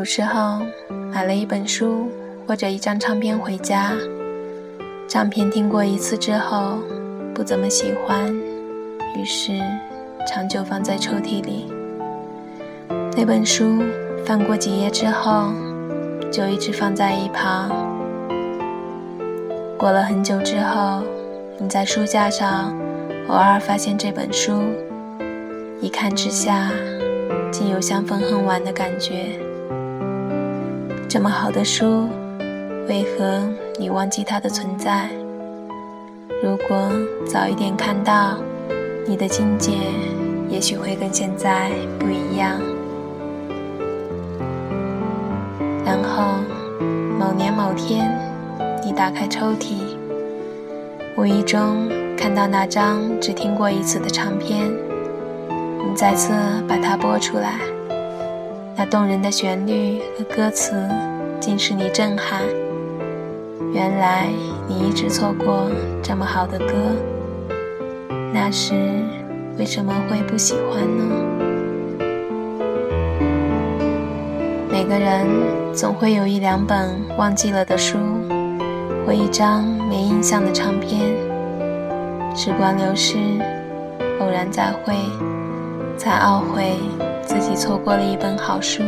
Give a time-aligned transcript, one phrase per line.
[0.00, 0.62] 有时候
[1.12, 2.10] 买了一本书
[2.48, 3.92] 或者一张唱片回家，
[5.06, 6.78] 唱片听过一次之后
[7.34, 8.34] 不怎么喜欢，
[9.14, 9.60] 于是
[10.26, 11.70] 长久放在抽屉里。
[13.14, 13.82] 那本书
[14.24, 15.52] 翻过几页之后，
[16.32, 17.68] 就一直放在一旁。
[19.76, 21.02] 过了很久之后，
[21.58, 22.74] 你在书架上
[23.28, 24.62] 偶尔发现这本书，
[25.78, 26.70] 一看之下，
[27.52, 29.38] 竟有想愤恨晚的感觉。
[31.10, 32.08] 这么好的书，
[32.88, 33.42] 为何
[33.80, 35.08] 你忘记它的存在？
[36.40, 36.88] 如果
[37.26, 38.38] 早一点看到，
[39.08, 39.72] 你的境界
[40.48, 42.52] 也许会跟现在不一样。
[45.84, 46.34] 然后，
[47.18, 48.16] 某年某天，
[48.84, 49.78] 你打开抽屉，
[51.16, 54.70] 无意中看到那张只听过一次的唱片，
[55.48, 56.32] 你再次
[56.68, 57.69] 把它播出来。
[58.76, 60.72] 那动人的旋律和歌词，
[61.38, 62.42] 竟使你震撼。
[63.72, 64.26] 原来
[64.66, 65.70] 你一直错过
[66.02, 66.74] 这么好的歌，
[68.32, 68.74] 那时
[69.58, 71.04] 为什么会不喜欢呢？
[74.70, 75.26] 每个人
[75.74, 77.98] 总会有一两本忘记了的书，
[79.06, 81.00] 或一张没印象的唱片。
[82.34, 83.18] 时光流逝，
[84.20, 84.94] 偶然再会，
[85.98, 86.76] 才懊悔。
[87.30, 88.82] 自己错过了一本好书，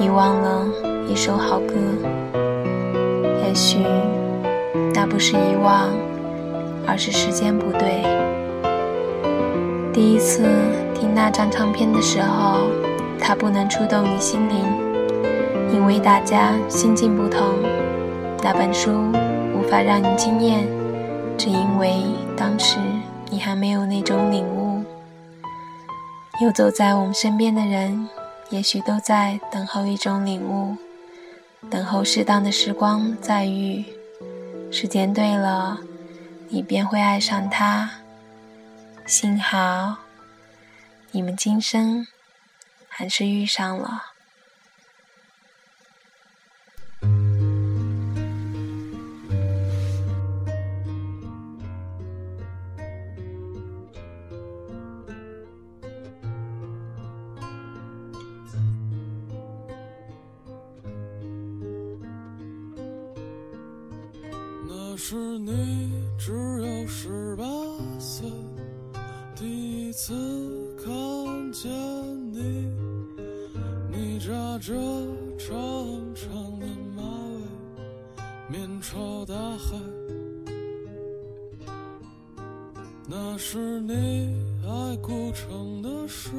[0.00, 0.66] 遗忘了
[1.08, 1.74] 一首好歌。
[3.46, 3.78] 也许
[4.92, 5.88] 那不是遗忘，
[6.84, 8.02] 而是时间不对。
[9.92, 10.42] 第一次
[10.96, 12.62] 听那张唱片的时候，
[13.20, 14.56] 它不能触动你心灵，
[15.72, 17.46] 因为大家心境不同。
[18.42, 18.90] 那本书
[19.56, 20.66] 无法让你惊艳，
[21.38, 22.02] 只因为
[22.36, 22.78] 当时
[23.30, 24.63] 你还没有那种领悟。
[26.40, 28.08] 游走在我们身边的人，
[28.50, 30.76] 也许都在等候一种领悟，
[31.70, 33.84] 等候适当的时光再遇。
[34.72, 35.78] 时间对了，
[36.48, 37.88] 你便会爱上他。
[39.06, 39.98] 幸好，
[41.12, 42.04] 你们今生
[42.88, 44.13] 还是遇上了。
[64.94, 67.44] 那是你只有十八
[67.98, 68.30] 岁，
[69.34, 70.14] 第一次
[70.76, 71.68] 看见
[72.32, 72.68] 你，
[73.90, 74.72] 你扎着
[75.36, 75.50] 长
[76.14, 79.76] 长的马尾，面朝大海。
[83.08, 83.92] 那是你
[84.64, 86.30] 爱古城的诗，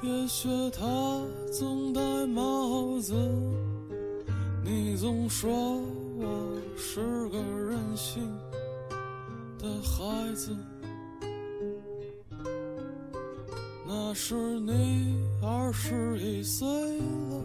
[0.00, 1.22] 别学他
[1.52, 3.14] 总戴帽子，
[4.64, 5.52] 你总说
[6.18, 6.51] 我。
[7.92, 8.22] 任性
[9.58, 10.56] 的孩子，
[13.86, 17.44] 那时你二十一岁了，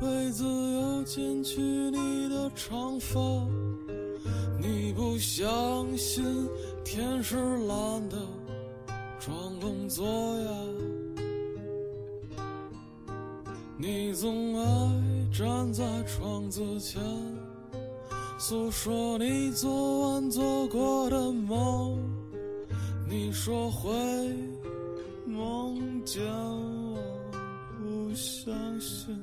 [0.00, 3.18] 为自由剪去你的长发，
[4.60, 6.24] 你不相信
[6.84, 7.36] 天是
[7.66, 8.16] 蓝的，
[9.18, 10.06] 装聋作
[10.38, 10.50] 哑，
[13.76, 17.02] 你总爱站在窗子前。
[18.44, 21.96] 诉说你昨晚做过的梦，
[23.08, 23.88] 你说会
[25.24, 26.98] 梦见我，
[27.78, 29.16] 不相信。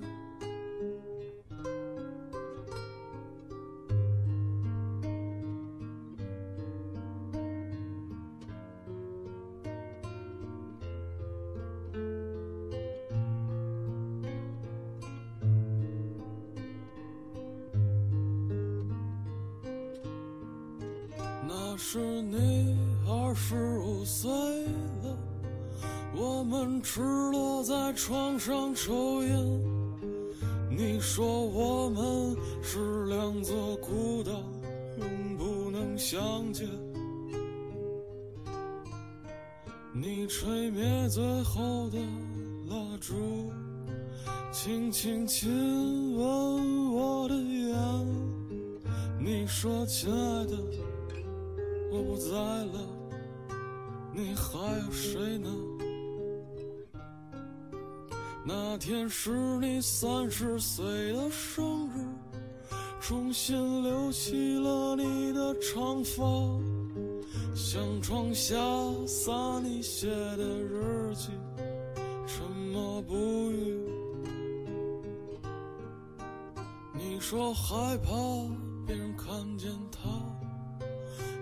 [21.81, 22.77] 是你
[23.07, 24.29] 二十五岁
[25.01, 25.17] 了，
[26.13, 29.33] 我们赤裸在床上抽烟。
[30.69, 34.31] 你说我们是两座孤岛，
[34.97, 36.67] 永不能相见。
[39.93, 41.97] 你吹灭最后的
[42.67, 43.15] 蜡烛，
[44.51, 47.73] 轻轻亲吻我的眼。
[49.17, 50.57] 你说，亲爱的。
[51.91, 52.79] 我不在了，
[54.13, 55.49] 你还有谁呢？
[58.45, 62.05] 那天是你三十岁的生日，
[62.99, 66.23] 重新留起了你的长发，
[67.55, 68.55] 向窗下
[69.05, 71.29] 洒你写的日记，
[72.25, 73.15] 沉默不
[73.51, 73.79] 语，
[76.93, 78.11] 你说害怕
[78.87, 80.09] 别人看见他，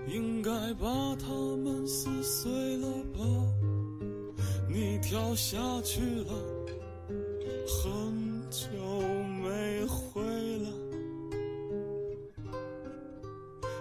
[0.08, 0.88] 应该把
[1.18, 1.28] 它
[1.58, 3.20] 们撕碎了吧？
[4.70, 6.34] 你跳下去了，
[7.68, 8.68] 很久
[9.44, 10.22] 没回
[10.60, 10.70] 来。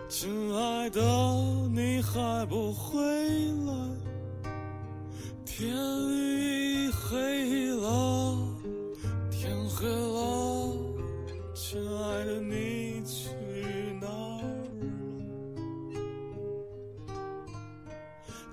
[0.09, 1.01] 亲爱的，
[1.73, 3.01] 你还不回
[3.67, 4.51] 来？
[5.45, 5.75] 天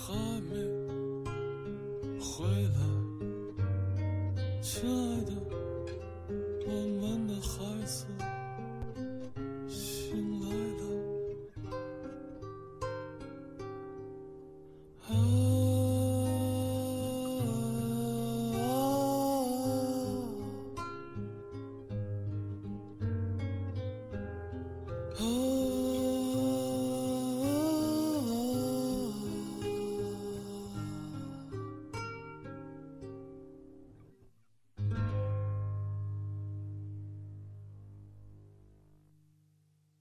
[0.00, 0.21] יכול